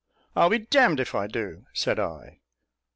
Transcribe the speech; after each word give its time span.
"I'll 0.35 0.49
be 0.49 0.57
d 0.57 0.65
d 0.67 0.99
if 0.99 1.13
I 1.13 1.27
do," 1.27 1.65
said 1.73 1.99
I. 1.99 2.39